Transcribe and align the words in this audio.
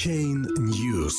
Chain 0.00 0.46
News. 0.56 1.14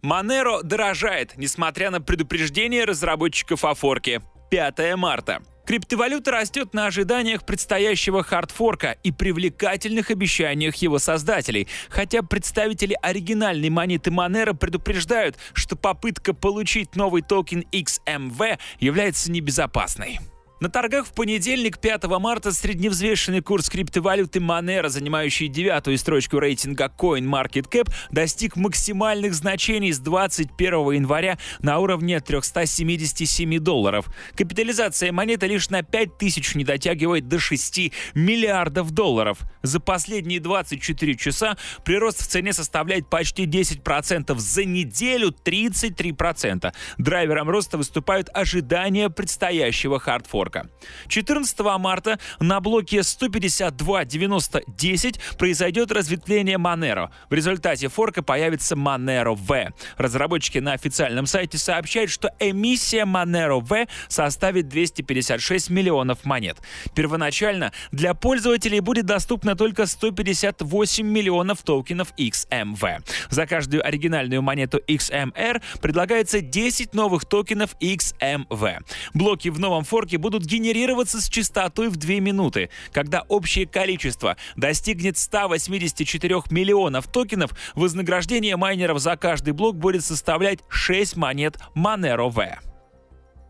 Monero 0.00 0.62
дорожает, 0.62 1.36
несмотря 1.36 1.90
на 1.90 2.00
предупреждение 2.00 2.84
разработчиков 2.84 3.64
о 3.64 3.74
форке. 3.74 4.22
5 4.52 4.94
марта. 4.94 5.42
Криптовалюта 5.66 6.30
растет 6.30 6.74
на 6.74 6.86
ожиданиях 6.86 7.44
предстоящего 7.44 8.22
хардфорка 8.22 8.92
и 9.02 9.10
привлекательных 9.10 10.12
обещаниях 10.12 10.76
его 10.76 11.00
создателей, 11.00 11.66
хотя 11.88 12.22
представители 12.22 12.96
оригинальной 13.02 13.70
монеты 13.70 14.10
Monero 14.10 14.54
предупреждают, 14.54 15.36
что 15.52 15.74
попытка 15.74 16.34
получить 16.34 16.94
новый 16.94 17.22
токен 17.22 17.64
XMV 17.72 18.58
является 18.78 19.32
небезопасной. 19.32 20.20
На 20.64 20.70
торгах 20.70 21.06
в 21.06 21.12
понедельник, 21.12 21.78
5 21.78 22.04
марта, 22.04 22.50
средневзвешенный 22.50 23.42
курс 23.42 23.68
криптовалюты 23.68 24.38
Monero, 24.38 24.88
занимающий 24.88 25.48
девятую 25.48 25.98
строчку 25.98 26.38
рейтинга 26.38 26.90
CoinMarketCap, 26.98 27.92
достиг 28.10 28.56
максимальных 28.56 29.34
значений 29.34 29.92
с 29.92 29.98
21 29.98 30.92
января 30.92 31.36
на 31.60 31.80
уровне 31.80 32.18
377 32.18 33.58
долларов. 33.58 34.06
Капитализация 34.34 35.12
монеты 35.12 35.48
лишь 35.48 35.68
на 35.68 35.82
5 35.82 36.16
тысяч 36.16 36.54
не 36.54 36.64
дотягивает 36.64 37.28
до 37.28 37.38
6 37.38 37.92
миллиардов 38.14 38.90
долларов. 38.92 39.40
За 39.60 39.80
последние 39.80 40.40
24 40.40 41.14
часа 41.16 41.58
прирост 41.84 42.22
в 42.22 42.26
цене 42.26 42.54
составляет 42.54 43.10
почти 43.10 43.44
10%, 43.44 44.34
за 44.38 44.64
неделю 44.64 45.28
33%. 45.44 46.72
Драйвером 46.96 47.50
роста 47.50 47.76
выступают 47.76 48.30
ожидания 48.32 49.10
предстоящего 49.10 50.00
хардфорка 50.00 50.53
блока. 50.54 50.68
14 51.08 51.58
марта 51.78 52.18
на 52.40 52.60
блоке 52.60 52.98
152.90.10 52.98 55.20
произойдет 55.38 55.92
разветвление 55.92 56.56
Monero. 56.56 57.10
В 57.30 57.34
результате 57.34 57.88
форка 57.88 58.22
появится 58.22 58.74
Monero 58.74 59.34
V. 59.34 59.72
Разработчики 59.96 60.58
на 60.58 60.72
официальном 60.72 61.26
сайте 61.26 61.58
сообщают, 61.58 62.10
что 62.10 62.30
эмиссия 62.38 63.04
Monero 63.04 63.60
V 63.60 63.86
составит 64.08 64.68
256 64.68 65.70
миллионов 65.70 66.24
монет. 66.24 66.58
Первоначально 66.94 67.72
для 67.92 68.14
пользователей 68.14 68.80
будет 68.80 69.06
доступно 69.06 69.56
только 69.56 69.86
158 69.86 71.06
миллионов 71.06 71.62
токенов 71.62 72.12
XMV. 72.18 73.02
За 73.30 73.46
каждую 73.46 73.86
оригинальную 73.86 74.42
монету 74.42 74.80
XMR 74.86 75.62
предлагается 75.80 76.40
10 76.40 76.94
новых 76.94 77.24
токенов 77.24 77.74
XMV. 77.80 78.84
Блоки 79.14 79.48
в 79.48 79.58
новом 79.58 79.84
форке 79.84 80.18
будут 80.18 80.43
генерироваться 80.46 81.20
с 81.20 81.28
частотой 81.28 81.88
в 81.88 81.96
2 81.96 82.14
минуты. 82.16 82.70
Когда 82.92 83.22
общее 83.28 83.66
количество 83.66 84.36
достигнет 84.56 85.18
184 85.18 86.42
миллионов 86.50 87.06
токенов, 87.08 87.52
вознаграждение 87.74 88.56
майнеров 88.56 88.98
за 88.98 89.16
каждый 89.16 89.52
блок 89.52 89.76
будет 89.76 90.04
составлять 90.04 90.60
6 90.68 91.16
монет 91.16 91.58
Monero 91.74 92.30
V. 92.30 92.58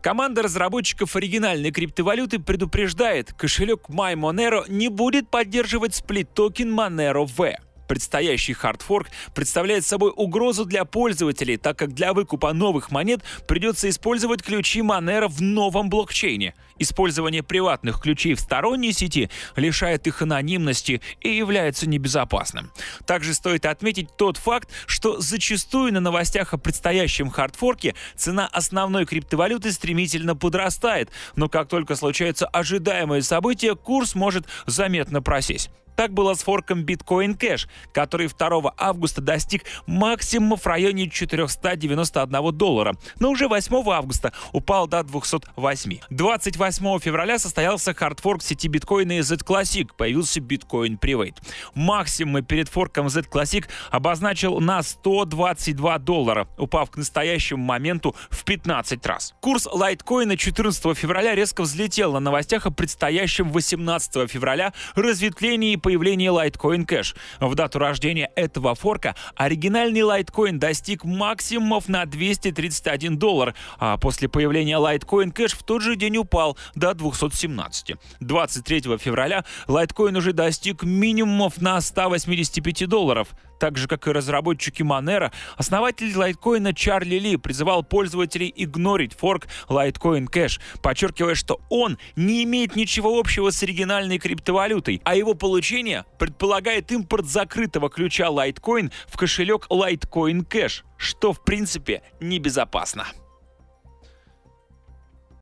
Команда 0.05 0.43
разработчиков 0.43 1.15
оригинальной 1.15 1.71
криптовалюты 1.71 2.37
предупреждает, 2.37 3.33
кошелек 3.33 3.89
MyMonero 3.89 4.65
не 4.67 4.89
будет 4.89 5.31
поддерживать 5.31 5.95
сплит-токен 5.95 6.69
MoneroV. 6.69 7.57
Предстоящий 7.87 8.53
хардфорк 8.53 9.09
представляет 9.33 9.85
собой 9.85 10.11
угрозу 10.15 10.65
для 10.65 10.85
пользователей, 10.85 11.57
так 11.57 11.77
как 11.77 11.93
для 11.93 12.13
выкупа 12.13 12.53
новых 12.53 12.91
монет 12.91 13.21
придется 13.47 13.89
использовать 13.89 14.41
ключи 14.41 14.79
Monero 14.81 15.27
в 15.27 15.41
новом 15.41 15.89
блокчейне. 15.89 16.55
Использование 16.77 17.41
приватных 17.41 18.01
ключей 18.01 18.33
в 18.33 18.39
сторонней 18.39 18.91
сети 18.91 19.29
лишает 19.55 20.07
их 20.07 20.21
анонимности 20.21 21.01
и 21.21 21.29
является 21.29 21.87
небезопасным. 21.87 22.71
Также 23.05 23.33
стоит 23.33 23.65
отметить 23.65 24.09
тот 24.17 24.37
факт, 24.37 24.69
что 24.85 25.19
зачастую 25.19 25.93
на 25.93 25.99
новостях 25.99 26.53
о 26.53 26.57
предстоящем 26.57 27.29
хардфорке 27.29 27.95
цена 28.15 28.47
основной 28.47 29.05
криптовалюты 29.05 29.71
стремительно 29.71 30.35
подрастает, 30.35 31.09
но 31.35 31.47
как 31.47 31.69
только 31.69 31.95
случаются 31.95 32.45
ожидаемые 32.47 33.21
события, 33.21 33.75
курс 33.75 34.15
может 34.15 34.45
заметно 34.65 35.21
просесть. 35.21 35.69
Так 35.95 36.13
было 36.13 36.33
с 36.33 36.43
форком 36.43 36.83
Bitcoin 36.83 37.37
Cash, 37.37 37.67
который 37.93 38.27
2 38.27 38.73
августа 38.77 39.21
достиг 39.21 39.63
максимума 39.87 40.57
в 40.57 40.65
районе 40.65 41.09
491 41.09 42.57
доллара, 42.57 42.95
но 43.19 43.31
уже 43.31 43.47
8 43.47 43.75
августа 43.89 44.33
упал 44.51 44.87
до 44.87 45.03
208. 45.03 45.99
28 46.09 46.99
февраля 46.99 47.39
состоялся 47.39 47.93
хардфорк 47.93 48.43
сети 48.43 48.67
биткоина 48.67 49.21
Z 49.23 49.35
Classic, 49.37 49.89
появился 49.97 50.39
Bitcoin 50.39 50.99
Private. 50.99 51.35
Максимум 51.73 52.43
перед 52.43 52.67
форком 52.67 53.09
Z 53.09 53.21
Classic 53.31 53.65
обозначил 53.91 54.59
на 54.59 54.83
122 54.83 55.97
доллара, 55.99 56.47
упав 56.57 56.91
к 56.91 56.97
настоящему 56.97 57.63
моменту 57.63 58.15
в 58.29 58.43
15 58.43 59.05
раз. 59.05 59.33
Курс 59.39 59.67
лайткоина 59.71 60.37
14 60.37 60.97
февраля 60.97 61.35
резко 61.35 61.61
взлетел 61.61 62.13
на 62.13 62.19
новостях 62.19 62.65
о 62.65 62.71
предстоящем 62.71 63.49
18 63.51 64.29
февраля 64.29 64.73
разветвлении 64.95 65.75
появления 65.85 66.29
Litecoin 66.29 66.83
Cash. 66.83 67.15
В 67.39 67.53
дату 67.53 67.77
рождения 67.77 68.31
этого 68.35 68.73
форка 68.73 69.15
оригинальный 69.35 69.99
Litecoin 69.99 70.53
достиг 70.53 71.03
максимумов 71.03 71.87
на 71.87 72.07
231 72.07 73.19
доллар, 73.19 73.53
а 73.77 73.97
после 73.97 74.27
появления 74.27 74.77
Litecoin 74.77 75.31
Cash 75.31 75.55
в 75.55 75.61
тот 75.61 75.83
же 75.83 75.95
день 75.95 76.17
упал 76.17 76.57
до 76.73 76.95
217. 76.95 77.97
23 78.19 78.97
февраля 78.97 79.45
Litecoin 79.67 80.17
уже 80.17 80.33
достиг 80.33 80.81
минимумов 80.81 81.61
на 81.61 81.79
185 81.79 82.89
долларов. 82.89 83.27
Так 83.59 83.77
же, 83.77 83.87
как 83.87 84.07
и 84.07 84.11
разработчики 84.11 84.81
Monero, 84.81 85.31
основатель 85.57 86.15
лайткоина 86.15 86.73
Чарли 86.73 87.15
Ли 87.15 87.37
призывал 87.37 87.83
пользователей 87.83 88.53
игнорить 88.55 89.13
форк 89.13 89.47
Litecoin 89.69 90.29
Cash, 90.29 90.59
подчеркивая, 90.81 91.35
что 91.35 91.59
он 91.69 91.97
не 92.15 92.43
имеет 92.43 92.75
ничего 92.75 93.19
общего 93.19 93.49
с 93.49 93.63
оригинальной 93.63 94.19
криптовалютой, 94.19 95.01
а 95.03 95.15
его 95.15 95.33
получение 95.33 96.05
предполагает 96.19 96.91
импорт 96.91 97.25
закрытого 97.25 97.89
ключа 97.89 98.27
Litecoin 98.27 98.91
в 99.07 99.17
кошелек 99.17 99.67
Litecoin 99.69 100.47
Cash, 100.47 100.83
что 100.97 101.33
в 101.33 101.43
принципе 101.43 102.01
небезопасно. 102.19 103.07